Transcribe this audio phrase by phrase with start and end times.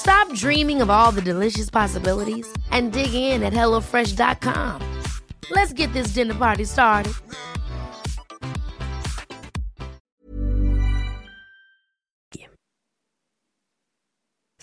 [0.00, 4.80] Stop dreaming of all the delicious possibilities and dig in at HelloFresh.com.
[5.50, 7.12] Let's get this dinner party started.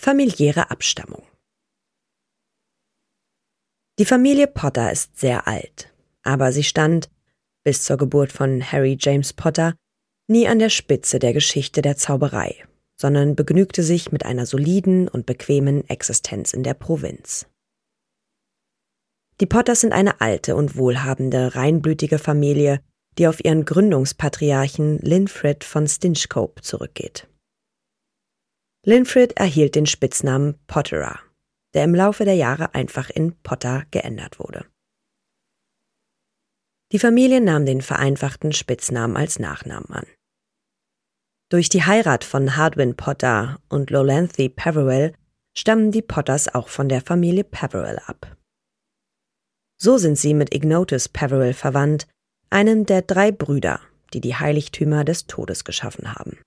[0.08, 1.24] Familiäre Abstammung
[4.00, 5.92] Die Familie Potter ist sehr alt,
[6.24, 7.10] aber sie stand,
[7.66, 9.76] bis zur Geburt von Harry James Potter,
[10.28, 12.64] nie an der Spitze der Geschichte der Zauberei,
[13.00, 17.45] sondern begnügte sich mit einer soliden und bequemen Existenz in der Provinz.
[19.39, 22.81] Die Potters sind eine alte und wohlhabende, reinblütige Familie,
[23.17, 27.28] die auf ihren Gründungspatriarchen Linfred von Stinchcope zurückgeht.
[28.84, 31.20] Linfred erhielt den Spitznamen Potterer,
[31.73, 34.66] der im Laufe der Jahre einfach in Potter geändert wurde.
[36.94, 40.06] Die Familie nahm den vereinfachten Spitznamen als Nachnamen an.
[41.50, 45.14] Durch die Heirat von Hardwin Potter und Lolanthe Peverell
[45.58, 48.36] stammen die Potters auch von der Familie Peverell ab.
[49.80, 52.08] So sind sie mit Ignotus Peverell verwandt,
[52.49, 53.80] einem der drei Brüder,
[54.14, 56.38] die die Heiligtümer des Todes geschaffen haben.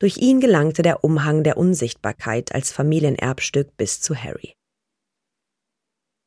[0.00, 4.54] Durch ihn gelangte der Umhang der Unsichtbarkeit als Familienerbstück bis zu Harry.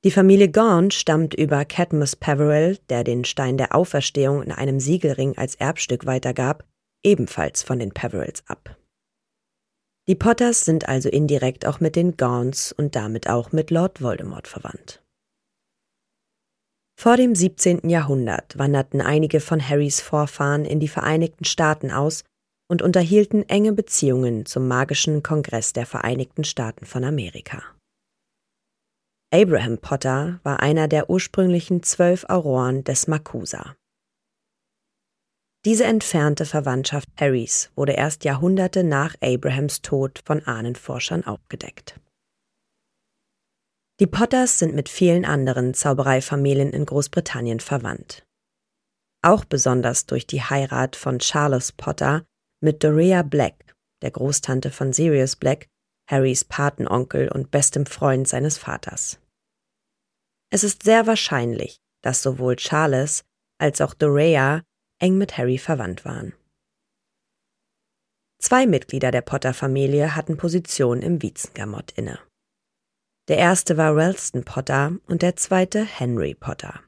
[0.03, 5.37] Die Familie Gaunt stammt über Cadmus Peverell, der den Stein der Auferstehung in einem Siegelring
[5.37, 6.67] als Erbstück weitergab,
[7.03, 8.77] ebenfalls von den Peverells ab.
[10.07, 14.47] Die Potters sind also indirekt auch mit den Gaunts und damit auch mit Lord Voldemort
[14.47, 15.01] verwandt.
[16.99, 17.89] Vor dem 17.
[17.89, 22.23] Jahrhundert wanderten einige von Harrys Vorfahren in die Vereinigten Staaten aus
[22.69, 27.63] und unterhielten enge Beziehungen zum magischen Kongress der Vereinigten Staaten von Amerika.
[29.33, 33.75] Abraham Potter war einer der ursprünglichen zwölf Auroren des Makusa.
[35.65, 41.99] Diese entfernte Verwandtschaft Harrys wurde erst Jahrhunderte nach Abrahams Tod von Ahnenforschern aufgedeckt.
[44.01, 48.25] Die Potters sind mit vielen anderen Zaubereifamilien in Großbritannien verwandt.
[49.21, 52.25] Auch besonders durch die Heirat von Charles Potter
[52.59, 55.67] mit Dorea Black, der Großtante von Sirius Black,
[56.09, 59.19] Harrys Patenonkel und bestem Freund seines Vaters.
[60.51, 63.23] Es ist sehr wahrscheinlich, dass sowohl Charles
[63.59, 64.63] als auch Dorea
[65.03, 66.33] eng mit Harry verwandt waren.
[68.41, 72.19] Zwei Mitglieder der Potter-Familie hatten Positionen im Wiezengamott inne.
[73.27, 76.81] Der erste war Ralston Potter und der zweite Henry Potter.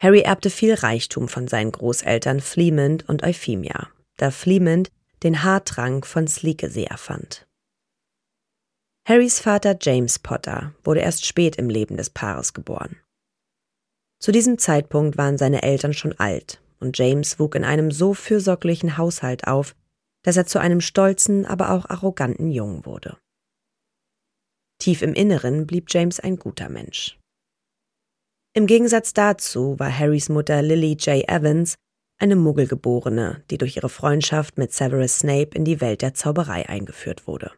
[0.00, 4.90] Harry erbte viel Reichtum von seinen Großeltern Fleemond und Euphemia, da Fleemond
[5.22, 7.46] den Haartrank von Sleekesee erfand.
[9.08, 12.96] Harrys Vater James Potter wurde erst spät im Leben des Paares geboren.
[14.24, 18.96] Zu diesem Zeitpunkt waren seine Eltern schon alt und James wuchs in einem so fürsorglichen
[18.96, 19.76] Haushalt auf,
[20.22, 23.18] dass er zu einem stolzen, aber auch arroganten Jungen wurde.
[24.78, 27.18] Tief im Inneren blieb James ein guter Mensch.
[28.54, 31.28] Im Gegensatz dazu war Harrys Mutter Lily J.
[31.28, 31.74] Evans
[32.18, 37.26] eine Muggelgeborene, die durch ihre Freundschaft mit Severus Snape in die Welt der Zauberei eingeführt
[37.26, 37.52] wurde.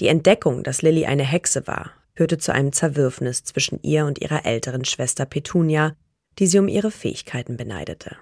[0.00, 4.46] Die Entdeckung, dass Lily eine Hexe war, führte zu einem Zerwürfnis zwischen ihr und ihrer
[4.46, 5.96] älteren Schwester Petunia,
[6.38, 8.16] die sie um ihre Fähigkeiten beneidete.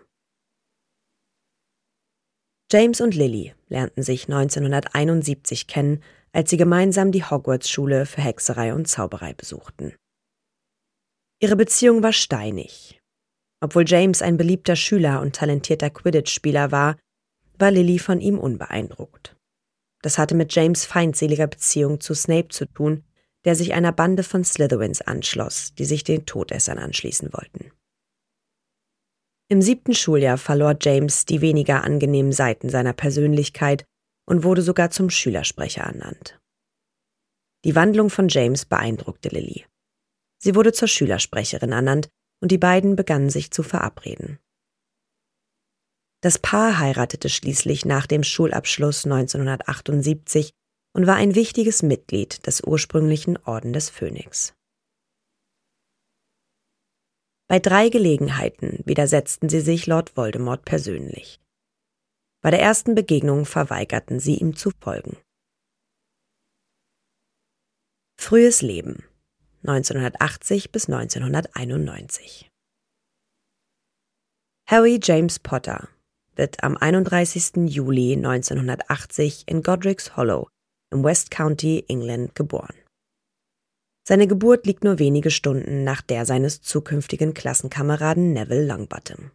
[2.71, 6.03] James und Lily lernten sich 1971 kennen,
[6.33, 9.95] als sie gemeinsam die Hogwarts-Schule für Hexerei und Zauberei besuchten.
[11.39, 12.99] Ihre Beziehung war steinig.
[13.61, 16.97] Obwohl James ein beliebter Schüler und talentierter Quidditch-Spieler war,
[17.59, 19.37] war Lily von ihm unbeeindruckt.
[20.01, 23.05] Das hatte mit James feindseliger Beziehung zu Snape zu tun,
[23.45, 27.73] der sich einer Bande von Slytherins anschloss, die sich den Todessern anschließen wollten.
[29.49, 33.85] Im siebten Schuljahr verlor James die weniger angenehmen Seiten seiner Persönlichkeit
[34.27, 36.41] und wurde sogar zum Schülersprecher ernannt.
[37.65, 39.67] Die Wandlung von James beeindruckte Lily.
[40.39, 42.09] Sie wurde zur Schülersprecherin ernannt
[42.41, 44.39] und die beiden begannen sich zu verabreden.
[46.23, 50.53] Das Paar heiratete schließlich nach dem Schulabschluss 1978
[50.95, 54.55] und war ein wichtiges Mitglied des ursprünglichen Orden des Phönix.
[57.49, 61.41] Bei drei Gelegenheiten widersetzten sie sich Lord Voldemort persönlich.
[62.43, 65.19] Bei der ersten Begegnung verweigerten sie ihm zu folgen.
[68.19, 69.05] Frühes Leben
[69.65, 72.51] 1980 bis 1991
[74.67, 75.89] Harry James Potter
[76.35, 77.69] wird am 31.
[77.69, 80.49] Juli 1980 in Godric's Hollow
[80.93, 82.75] im West County, England, geboren.
[84.07, 89.31] Seine Geburt liegt nur wenige Stunden nach der seines zukünftigen Klassenkameraden Neville Longbottom.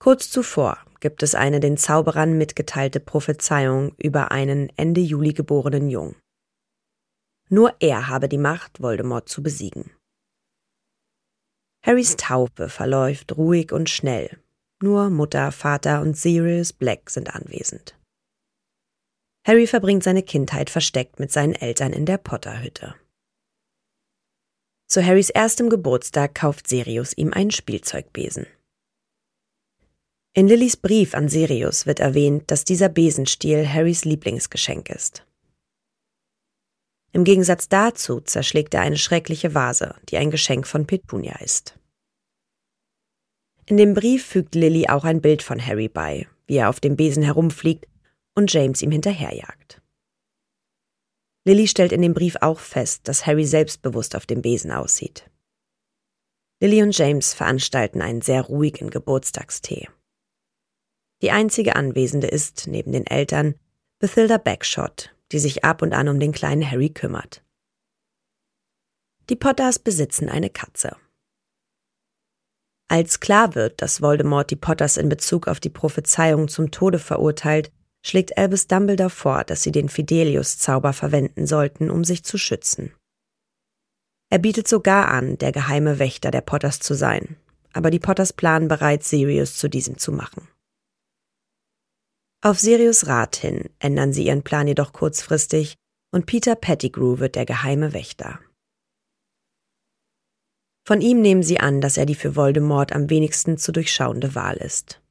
[0.00, 6.16] Kurz zuvor gibt es eine den Zauberern mitgeteilte Prophezeiung über einen Ende Juli geborenen Jungen.
[7.50, 9.90] Nur er habe die Macht, Voldemort zu besiegen.
[11.84, 14.38] Harrys Taufe verläuft ruhig und schnell.
[14.82, 17.97] Nur Mutter, Vater und Sirius Black sind anwesend.
[19.48, 22.94] Harry verbringt seine Kindheit versteckt mit seinen Eltern in der Potterhütte.
[24.86, 28.46] Zu Harrys erstem Geburtstag kauft Sirius ihm einen Spielzeugbesen.
[30.34, 35.26] In Lillys Brief an Sirius wird erwähnt, dass dieser Besenstiel Harrys Lieblingsgeschenk ist.
[37.12, 41.78] Im Gegensatz dazu zerschlägt er eine schreckliche Vase, die ein Geschenk von Petunia ist.
[43.64, 46.96] In dem Brief fügt Lily auch ein Bild von Harry bei, wie er auf dem
[46.96, 47.86] Besen herumfliegt
[48.38, 49.82] und James ihm hinterherjagt.
[51.44, 55.28] Lily stellt in dem Brief auch fest, dass Harry selbstbewusst auf dem Besen aussieht.
[56.60, 59.88] Lily und James veranstalten einen sehr ruhigen Geburtstagstee.
[61.20, 63.54] Die einzige Anwesende ist, neben den Eltern,
[63.98, 67.44] Bethilda Backshot, die sich ab und an um den kleinen Harry kümmert.
[69.28, 70.96] Die Potters besitzen eine Katze.
[72.88, 77.72] Als klar wird, dass Voldemort die Potters in Bezug auf die Prophezeiung zum Tode verurteilt,
[78.04, 82.92] schlägt Albus Dumbledore vor, dass sie den Fidelius-Zauber verwenden sollten, um sich zu schützen.
[84.30, 87.36] Er bietet sogar an, der geheime Wächter der Potters zu sein,
[87.72, 90.48] aber die Potters planen bereits, Sirius zu diesem zu machen.
[92.40, 95.74] Auf Sirius Rat hin ändern sie ihren Plan jedoch kurzfristig
[96.12, 98.38] und Peter Pettigrew wird der geheime Wächter.
[100.86, 104.56] Von ihm nehmen sie an, dass er die für Voldemort am wenigsten zu durchschauende Wahl
[104.56, 105.02] ist.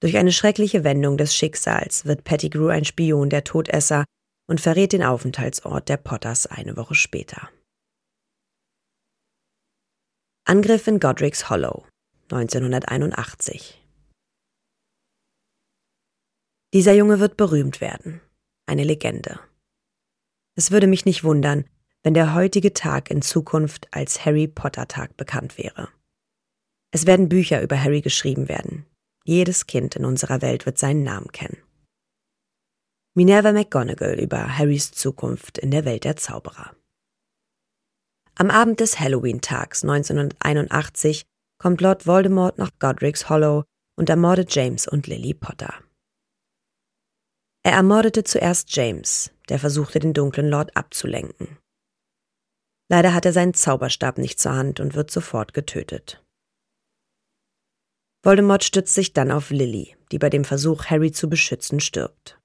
[0.00, 4.04] Durch eine schreckliche Wendung des Schicksals wird Pettigrew ein Spion der Todesser
[4.46, 7.50] und verrät den Aufenthaltsort der Potters eine Woche später.
[10.44, 11.84] Angriff in Godric's Hollow
[12.30, 13.84] 1981
[16.72, 18.20] Dieser Junge wird berühmt werden,
[18.66, 19.40] eine Legende.
[20.54, 21.68] Es würde mich nicht wundern,
[22.02, 25.88] wenn der heutige Tag in Zukunft als Harry Potter Tag bekannt wäre.
[26.92, 28.86] Es werden Bücher über Harry geschrieben werden,
[29.28, 31.58] jedes Kind in unserer Welt wird seinen Namen kennen.
[33.14, 36.74] Minerva McGonagall über Harrys Zukunft in der Welt der Zauberer.
[38.36, 41.26] Am Abend des Halloween-Tags 1981
[41.58, 43.64] kommt Lord Voldemort nach Godric's Hollow
[43.98, 45.74] und ermordet James und Lily Potter.
[47.64, 51.58] Er ermordete zuerst James, der versuchte, den dunklen Lord abzulenken.
[52.88, 56.24] Leider hat er seinen Zauberstab nicht zur Hand und wird sofort getötet.
[58.22, 62.40] Voldemort stützt sich dann auf Lily, die bei dem Versuch, Harry zu beschützen, stirbt.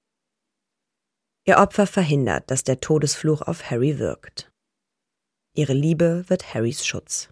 [1.46, 4.50] Ihr Opfer verhindert, dass der Todesfluch auf Harry wirkt.
[5.54, 7.28] Ihre Liebe wird Harrys Schutz.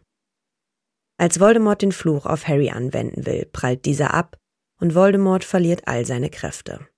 [1.18, 4.36] Als Voldemort den Fluch auf Harry anwenden will, prallt dieser ab
[4.80, 6.88] und Voldemort verliert all seine Kräfte.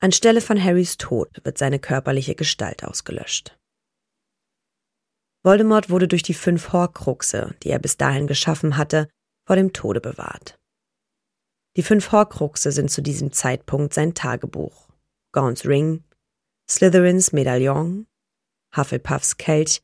[0.00, 3.58] Anstelle von Harrys Tod wird seine körperliche Gestalt ausgelöscht.
[5.42, 9.08] Voldemort wurde durch die fünf Horcruxe, die er bis dahin geschaffen hatte,
[9.48, 10.60] vor dem Tode bewahrt.
[11.74, 14.90] Die fünf Horcruxe sind zu diesem Zeitpunkt sein Tagebuch,
[15.32, 16.04] Gaunt's Ring,
[16.68, 18.06] Slytherins Medaillon,
[18.76, 19.80] Hufflepuffs Kelch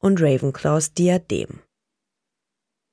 [0.00, 1.60] und Ravenclaws Diadem.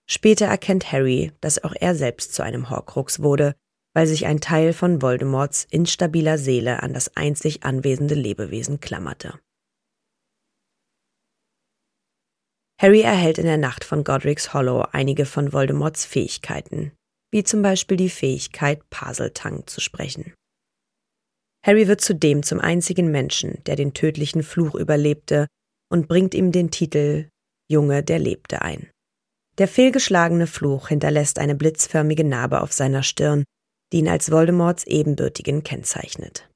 [0.10, 3.56] Später erkennt Harry, dass auch er selbst zu einem Horcrux wurde,
[3.94, 9.40] weil sich ein Teil von Voldemorts instabiler Seele an das einzig anwesende Lebewesen klammerte.
[12.82, 16.94] Harry erhält in der Nacht von Godric's Hollow einige von Voldemorts Fähigkeiten,
[17.30, 20.34] wie zum Beispiel die Fähigkeit, Paseltang zu sprechen.
[21.62, 25.48] Harry wird zudem zum einzigen Menschen, der den tödlichen Fluch überlebte
[25.92, 27.28] und bringt ihm den Titel
[27.70, 28.90] Junge, der lebte ein.
[29.58, 33.44] Der fehlgeschlagene Fluch hinterlässt eine blitzförmige Narbe auf seiner Stirn,
[33.92, 36.50] die ihn als Voldemorts Ebenbürtigen kennzeichnet.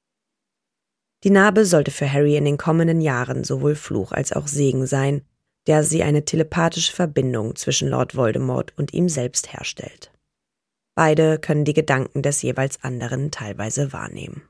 [1.22, 5.22] Die Narbe sollte für Harry in den kommenden Jahren sowohl Fluch als auch Segen sein
[5.66, 10.12] der sie eine telepathische Verbindung zwischen Lord Voldemort und ihm selbst herstellt.
[10.94, 14.42] Beide können die Gedanken des jeweils anderen teilweise wahrnehmen.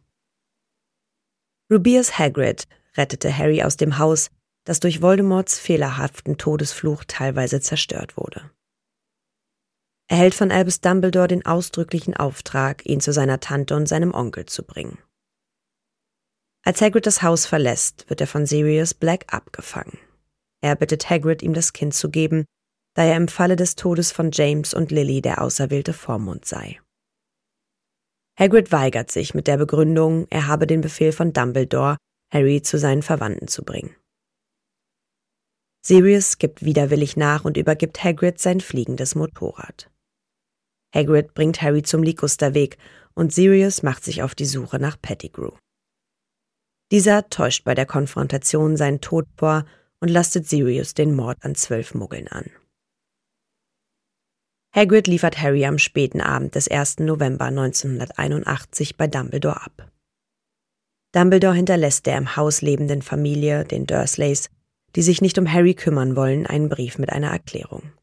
[1.73, 4.31] Rubius Hagrid rettete Harry aus dem Haus,
[4.65, 8.51] das durch Voldemorts fehlerhaften Todesfluch teilweise zerstört wurde.
[10.09, 14.47] Er hält von Albus Dumbledore den ausdrücklichen Auftrag, ihn zu seiner Tante und seinem Onkel
[14.47, 14.99] zu bringen.
[16.63, 19.99] Als Hagrid das Haus verlässt, wird er von Sirius Black abgefangen.
[20.65, 22.47] Er bittet Hagrid, ihm das Kind zu geben,
[22.95, 26.81] da er im Falle des Todes von James und Lily der auserwählte Vormund sei.
[28.41, 31.99] Hagrid weigert sich mit der Begründung, er habe den Befehl von Dumbledore,
[32.33, 33.95] Harry zu seinen Verwandten zu bringen.
[35.85, 39.91] Sirius gibt widerwillig nach und übergibt Hagrid sein fliegendes Motorrad.
[40.95, 42.79] Hagrid bringt Harry zum Ligusterweg
[43.13, 45.53] und Sirius macht sich auf die Suche nach Pettigrew.
[46.91, 49.67] Dieser täuscht bei der Konfrontation seinen Tod vor
[50.05, 52.51] und lastet Sirius den Mord an zwölf Muggeln an.
[54.77, 56.99] Hagrid liefert Harry am späten Abend des 1.
[56.99, 59.91] November 1981 bei Dumbledore ab.
[61.13, 64.51] Dumbledore hinterlässt der im Haus lebenden Familie, den Dursleys,
[64.95, 67.95] die sich nicht um Harry kümmern wollen, einen Brief mit einer Erklärung.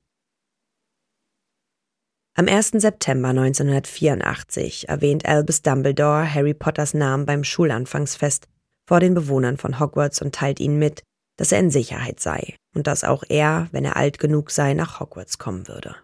[2.34, 2.72] Am 1.
[2.77, 8.48] September 1984 erwähnt Albus Dumbledore Harry Potters Namen beim Schulanfangsfest
[8.88, 11.03] vor den Bewohnern von Hogwarts und teilt ihnen mit,
[11.41, 15.00] dass er in Sicherheit sei und dass auch er, wenn er alt genug sei, nach
[15.00, 15.95] Hogwarts kommen würde.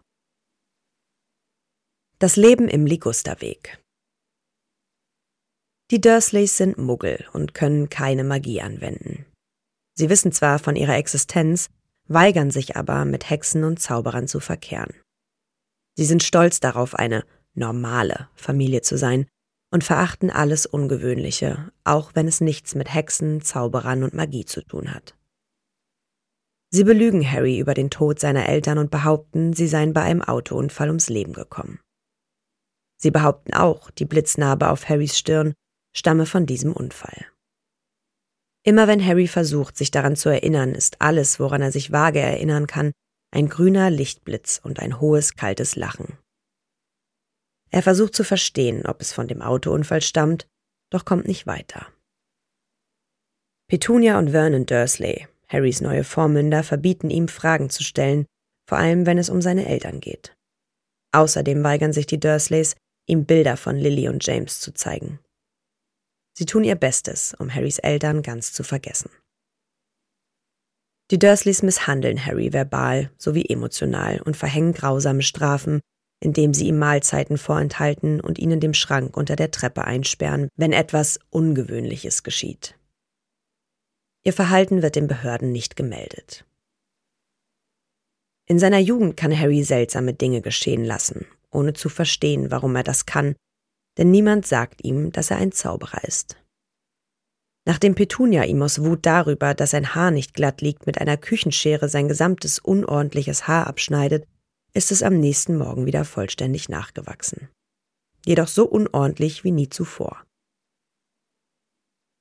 [2.18, 3.78] Das Leben im Ligusterweg.
[5.92, 9.28] Die Dursleys sind Muggel und können keine Magie anwenden.
[9.94, 11.70] Sie wissen zwar von ihrer Existenz,
[12.08, 14.96] weigern sich aber, mit Hexen und Zauberern zu verkehren.
[15.96, 19.28] Sie sind stolz darauf, eine normale Familie zu sein
[19.70, 24.96] und verachten alles Ungewöhnliche, auch wenn es nichts mit Hexen, Zauberern und Magie zu tun
[24.96, 25.14] hat.
[26.70, 30.90] Sie belügen Harry über den Tod seiner Eltern und behaupten, sie seien bei einem Autounfall
[30.90, 31.80] ums Leben gekommen.
[32.98, 35.54] Sie behaupten auch, die Blitznarbe auf Harrys Stirn
[35.96, 37.26] stamme von diesem Unfall.
[38.64, 42.68] Immer wenn Harry versucht, sich daran zu erinnern, ist alles, woran er sich vage erinnern
[42.68, 42.92] kann,
[43.32, 46.18] ein grüner Lichtblitz und ein hohes, kaltes Lachen.
[47.70, 50.48] Er versucht zu verstehen, ob es von dem Autounfall stammt,
[50.90, 51.88] doch kommt nicht weiter.
[53.70, 58.26] Petunia und Vernon Dursley, Harrys neue Vormünder, verbieten ihm, Fragen zu stellen,
[58.68, 60.36] vor allem wenn es um seine Eltern geht.
[61.14, 62.76] Außerdem weigern sich die Dursleys,
[63.08, 65.20] ihm Bilder von Lily und James zu zeigen.
[66.38, 69.10] Sie tun ihr Bestes, um Harrys Eltern ganz zu vergessen.
[71.10, 75.80] Die Dursleys misshandeln Harry verbal sowie emotional und verhängen grausame Strafen,
[76.20, 80.74] indem sie ihm Mahlzeiten vorenthalten und ihn in dem Schrank unter der Treppe einsperren, wenn
[80.74, 82.77] etwas Ungewöhnliches geschieht.
[84.28, 86.46] Ihr Verhalten wird den Behörden nicht gemeldet.
[88.46, 93.06] In seiner Jugend kann Harry seltsame Dinge geschehen lassen ohne zu verstehen, warum er das
[93.06, 93.36] kann,
[93.98, 96.38] denn niemand sagt ihm, dass er ein Zauberer ist.
[97.66, 101.90] Nachdem Petunia ihm aus Wut darüber, dass sein Haar nicht glatt liegt, mit einer Küchenschere
[101.90, 104.26] sein gesamtes unordentliches Haar abschneidet,
[104.74, 107.50] ist es am nächsten Morgen wieder vollständig nachgewachsen.
[108.26, 110.24] Jedoch so unordentlich wie nie zuvor.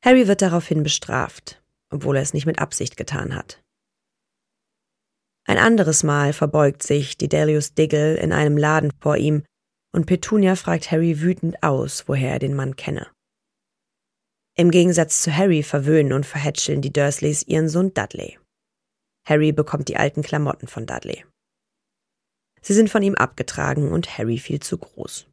[0.05, 1.63] Harry wird daraufhin bestraft,
[1.97, 3.61] obwohl er es nicht mit Absicht getan hat.
[5.49, 9.45] Ein anderes Mal verbeugt sich Didelius Diggle in einem Laden vor ihm,
[9.95, 13.11] und Petunia fragt Harry wütend aus, woher er den Mann kenne.
[14.59, 18.39] Im Gegensatz zu Harry verwöhnen und verhätscheln die Dursleys ihren Sohn Dudley.
[19.27, 21.25] Harry bekommt die alten Klamotten von Dudley.
[22.61, 25.29] Sie sind von ihm abgetragen und Harry viel zu groß.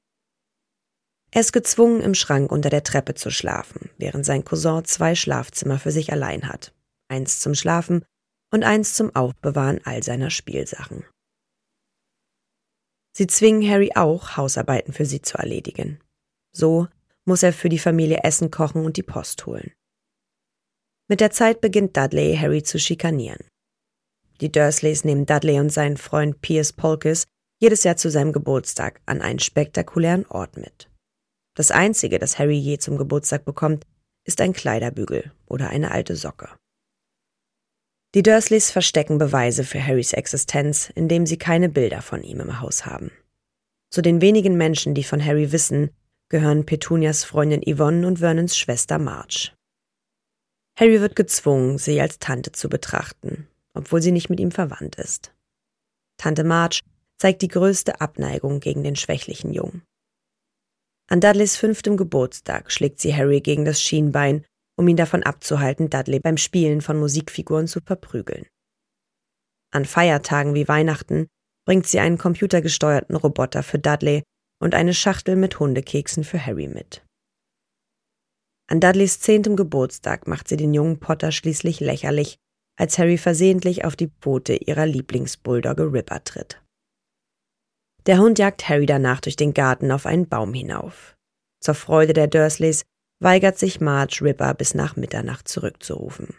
[1.36, 5.80] Er ist gezwungen, im Schrank unter der Treppe zu schlafen, während sein Cousin zwei Schlafzimmer
[5.80, 6.76] für sich allein hat.
[7.08, 8.06] Eins zum Schlafen
[8.52, 11.06] und eins zum Aufbewahren all seiner Spielsachen.
[13.18, 16.00] Sie zwingen Harry auch, Hausarbeiten für sie zu erledigen.
[16.52, 16.88] So
[17.26, 19.72] muss er für die Familie Essen kochen und die Post holen.
[21.08, 23.44] Mit der Zeit beginnt Dudley, Harry zu schikanieren.
[24.40, 27.26] Die Dursleys nehmen Dudley und seinen Freund Piers Polkis
[27.60, 30.93] jedes Jahr zu seinem Geburtstag an einen spektakulären Ort mit.
[31.56, 33.86] Das Einzige, das Harry je zum Geburtstag bekommt,
[34.24, 36.50] ist ein Kleiderbügel oder eine alte Socke.
[38.16, 42.86] Die Dursleys verstecken Beweise für Harrys Existenz, indem sie keine Bilder von ihm im Haus
[42.86, 43.12] haben.
[43.90, 45.90] Zu den wenigen Menschen, die von Harry wissen,
[46.30, 49.52] gehören Petunias Freundin Yvonne und Vernons Schwester Marge.
[50.76, 55.34] Harry wird gezwungen, sie als Tante zu betrachten, obwohl sie nicht mit ihm verwandt ist.
[56.18, 56.82] Tante Marge
[57.18, 59.84] zeigt die größte Abneigung gegen den schwächlichen Jungen.
[61.08, 64.46] An Dudleys fünftem Geburtstag schlägt sie Harry gegen das Schienbein
[64.76, 68.48] um ihn davon abzuhalten, Dudley beim Spielen von Musikfiguren zu verprügeln.
[69.72, 71.28] An Feiertagen wie Weihnachten
[71.66, 74.24] bringt sie einen computergesteuerten Roboter für Dudley
[74.60, 77.06] und eine Schachtel mit Hundekeksen für Harry mit.
[78.68, 82.38] An Dudleys zehntem Geburtstag macht sie den jungen Potter schließlich lächerlich,
[82.76, 86.63] als Harry versehentlich auf die Pfote ihrer Lieblingsbulldogge Ripper tritt.
[88.06, 91.16] Der Hund jagt Harry danach durch den Garten auf einen Baum hinauf.
[91.62, 92.84] Zur Freude der Dursleys
[93.20, 96.36] weigert sich Marge, Ripper bis nach Mitternacht zurückzurufen.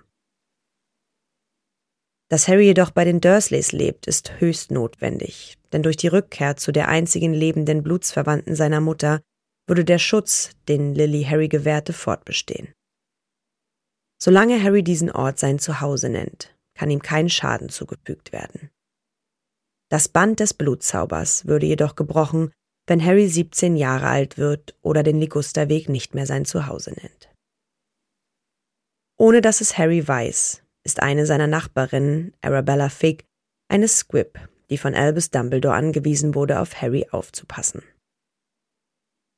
[2.30, 6.72] Dass Harry jedoch bei den Dursleys lebt, ist höchst notwendig, denn durch die Rückkehr zu
[6.72, 9.20] der einzigen lebenden Blutsverwandten seiner Mutter
[9.66, 12.74] würde der Schutz, den Lily Harry gewährte, fortbestehen.
[14.22, 18.70] Solange Harry diesen Ort sein Zuhause nennt, kann ihm kein Schaden zugefügt werden.
[19.94, 22.50] Das Band des Blutzaubers würde jedoch gebrochen,
[22.88, 27.32] wenn Harry 17 Jahre alt wird oder den Ligusterweg nicht mehr sein Zuhause nennt.
[29.16, 33.22] Ohne dass es Harry weiß, ist eine seiner Nachbarinnen, Arabella Figg,
[33.68, 34.36] eine Squib,
[34.68, 37.84] die von Albus Dumbledore angewiesen wurde, auf Harry aufzupassen.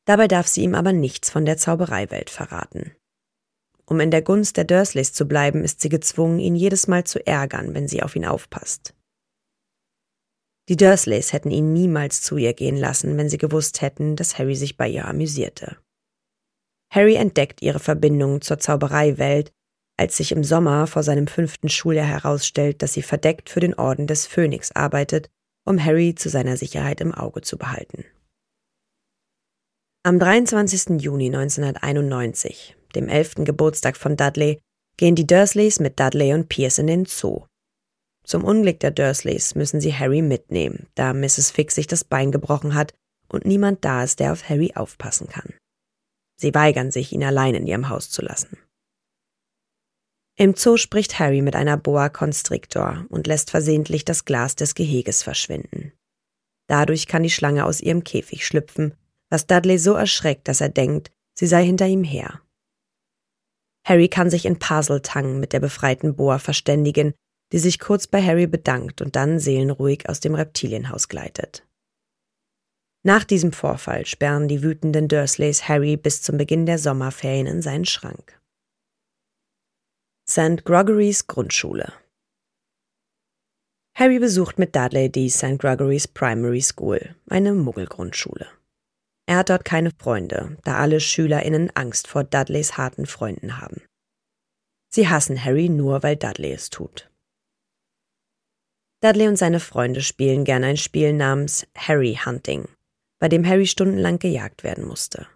[0.07, 2.93] Dabei darf sie ihm aber nichts von der Zaubereiwelt verraten.
[3.85, 7.27] Um in der Gunst der Dursleys zu bleiben, ist sie gezwungen, ihn jedes Mal zu
[7.27, 8.96] ärgern, wenn sie auf ihn aufpasst.
[10.69, 14.57] Die Dursleys hätten ihn niemals zu ihr gehen lassen, wenn sie gewusst hätten, dass Harry
[14.57, 15.77] sich bei ihr amüsierte.
[16.93, 19.53] Harry entdeckt ihre Verbindung zur Zaubereiwelt,
[19.97, 24.07] als sich im Sommer vor seinem fünften Schuljahr herausstellt, dass sie verdeckt für den Orden
[24.07, 25.31] des Phönix arbeitet,
[25.65, 28.05] um Harry zu seiner Sicherheit im Auge zu behalten.
[30.05, 31.01] Am 23.
[31.01, 33.37] Juni 1991, dem 11.
[33.39, 34.61] Geburtstag von Dudley,
[34.97, 37.47] gehen die Dursleys mit Dudley und Pierce in den Zoo.
[38.27, 41.53] Zum Unglück der Dursleys müssen sie Harry mitnehmen, da Mrs.
[41.53, 42.93] Fix sich das Bein gebrochen hat
[43.29, 45.55] und niemand da ist, der auf Harry aufpassen kann.
[46.37, 48.59] Sie weigern sich, ihn allein in ihrem Haus zu lassen.
[50.35, 55.23] Im Zoo spricht Harry mit einer Boa Constrictor und lässt versehentlich das Glas des Geheges
[55.23, 55.93] verschwinden.
[56.67, 58.95] Dadurch kann die Schlange aus ihrem Käfig schlüpfen,
[59.31, 62.43] was Dudley so erschreckt, dass er denkt, sie sei hinter ihm her.
[63.87, 67.15] Harry kann sich in Parseltang mit der befreiten Boa verständigen
[67.53, 71.67] die sich kurz bei Harry bedankt und dann seelenruhig aus dem Reptilienhaus gleitet.
[73.05, 77.85] Nach diesem Vorfall sperren die wütenden Dursleys Harry bis zum Beginn der Sommerferien in seinen
[77.85, 78.41] Schrank.
[80.29, 80.65] St.
[80.65, 81.93] Gregory's Grundschule
[83.95, 85.59] Harry besucht mit Dudley die St.
[85.59, 88.47] Gregory's Primary School, eine Muggelgrundschule.
[89.27, 93.81] Er hat dort keine Freunde, da alle SchülerInnen Angst vor Dudleys harten Freunden haben.
[94.89, 97.11] Sie hassen Harry nur, weil Dudley es tut.
[99.07, 102.67] Dudley und seine Freunde spielen gerne ein Spiel namens Harry Hunting,
[103.21, 105.29] bei dem Harry stundenlang gejagt werden musste.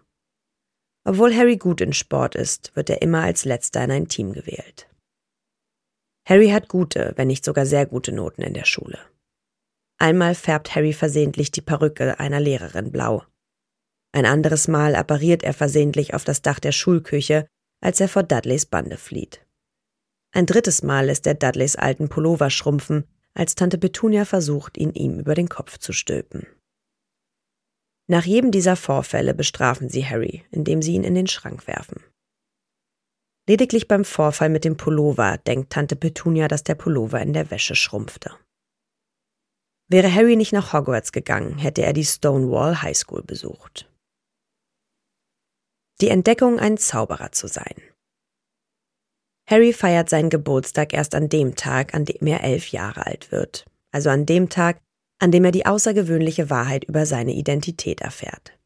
[1.05, 4.89] Obwohl Harry gut in Sport ist, wird er immer als letzter in ein Team gewählt.
[6.27, 8.99] Harry hat gute, wenn nicht sogar sehr gute Noten in der Schule.
[9.97, 13.23] Einmal färbt Harry versehentlich die Perücke einer Lehrerin blau.
[14.11, 17.47] Ein anderes Mal appariert er versehentlich auf das Dach der Schulküche,
[17.81, 19.45] als er vor Dudleys Bande flieht.
[20.33, 25.19] Ein drittes Mal lässt er Dudleys alten Pullover schrumpfen, als Tante Petunia versucht, ihn ihm
[25.19, 26.45] über den Kopf zu stülpen.
[28.07, 32.03] Nach jedem dieser Vorfälle bestrafen sie Harry, indem sie ihn in den Schrank werfen.
[33.47, 37.75] Lediglich beim Vorfall mit dem Pullover denkt Tante Petunia, dass der Pullover in der Wäsche
[37.75, 38.35] schrumpfte.
[39.87, 43.89] Wäre Harry nicht nach Hogwarts gegangen, hätte er die Stonewall High School besucht.
[45.99, 47.75] Die Entdeckung, ein Zauberer zu sein.
[49.51, 53.65] Harry feiert seinen Geburtstag erst an dem Tag, an dem er elf Jahre alt wird,
[53.91, 54.79] also an dem Tag,
[55.19, 58.57] an dem er die außergewöhnliche Wahrheit über seine Identität erfährt.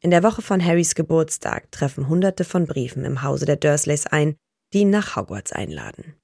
[0.00, 4.36] In der Woche von Harrys Geburtstag treffen Hunderte von Briefen im Hause der Dursleys ein,
[4.74, 6.16] die ihn nach Hogwarts einladen.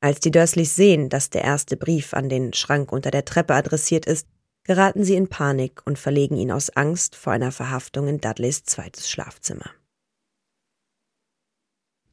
[0.00, 4.04] Als die Dursleys sehen, dass der erste Brief an den Schrank unter der Treppe adressiert
[4.04, 4.28] ist,
[4.64, 9.08] geraten sie in Panik und verlegen ihn aus Angst vor einer Verhaftung in Dudleys zweites
[9.08, 9.70] Schlafzimmer.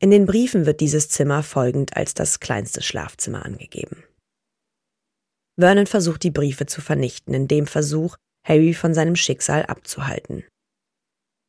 [0.03, 4.03] In den Briefen wird dieses Zimmer folgend als das kleinste Schlafzimmer angegeben.
[5.57, 10.43] Vernon versucht die Briefe zu vernichten, in dem Versuch, Harry von seinem Schicksal abzuhalten.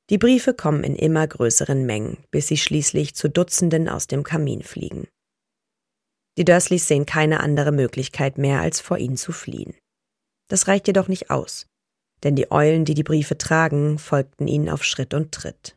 [0.09, 4.63] Die Briefe kommen in immer größeren Mengen, bis sie schließlich zu Dutzenden aus dem Kamin
[4.63, 5.09] fliegen.
[6.39, 9.75] Die Dursleys sehen keine andere Möglichkeit mehr, als vor ihnen zu fliehen.
[10.49, 11.67] Das reicht jedoch nicht aus,
[12.23, 15.77] denn die Eulen, die die Briefe tragen, folgten ihnen auf Schritt und Tritt.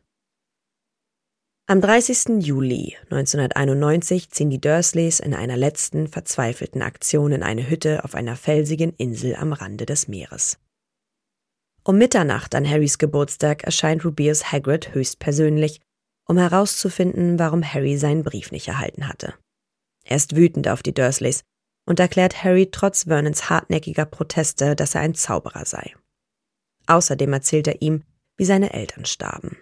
[1.70, 2.42] Am 30.
[2.46, 8.36] Juli 1991 ziehen die Dursleys in einer letzten verzweifelten Aktion in eine Hütte auf einer
[8.36, 10.58] felsigen Insel am Rande des Meeres.
[11.84, 15.82] Um Mitternacht an Harrys Geburtstag erscheint Rubius Hagrid höchstpersönlich,
[16.26, 19.34] um herauszufinden, warum Harry seinen Brief nicht erhalten hatte.
[20.04, 21.42] Er ist wütend auf die Dursleys
[21.84, 25.94] und erklärt Harry trotz Vernons hartnäckiger Proteste, dass er ein Zauberer sei.
[26.86, 28.04] Außerdem erzählt er ihm,
[28.38, 29.58] wie seine Eltern starben.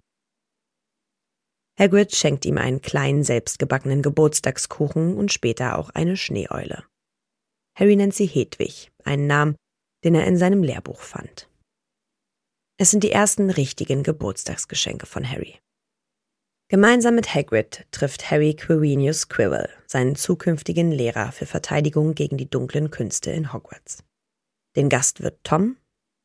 [1.78, 6.84] Hagrid schenkt ihm einen kleinen selbstgebackenen Geburtstagskuchen und später auch eine Schneeeule.
[7.78, 9.56] Harry nennt sie Hedwig, einen Namen,
[10.02, 11.50] den er in seinem Lehrbuch fand.
[12.78, 15.58] Es sind die ersten richtigen Geburtstagsgeschenke von Harry.
[16.68, 22.90] Gemeinsam mit Hagrid trifft Harry Quirinius Quirrell, seinen zukünftigen Lehrer für Verteidigung gegen die dunklen
[22.90, 24.02] Künste in Hogwarts.
[24.74, 25.76] Den Gast wird Tom,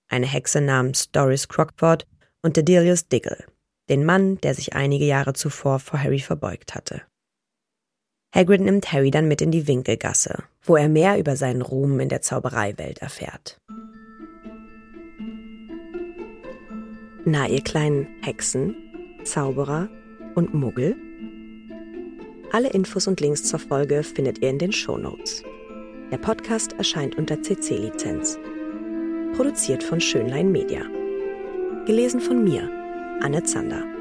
[0.09, 2.07] eine Hexe namens Doris Crockford
[2.41, 3.45] und Dedelius Diggle,
[3.89, 7.01] den Mann, der sich einige Jahre zuvor vor Harry verbeugt hatte.
[8.33, 12.07] Hagrid nimmt Harry dann mit in die Winkelgasse, wo er mehr über seinen Ruhm in
[12.07, 13.59] der Zaubereiwelt erfährt.
[17.25, 18.75] Na, ihr kleinen Hexen,
[19.25, 19.89] Zauberer
[20.35, 20.95] und Muggel?
[22.51, 25.43] Alle Infos und Links zur Folge findet ihr in den Show Notes.
[26.11, 28.39] Der Podcast erscheint unter CC-Lizenz.
[29.35, 30.81] Produziert von Schönlein Media.
[31.85, 32.69] Gelesen von mir,
[33.23, 34.00] Anne Zander.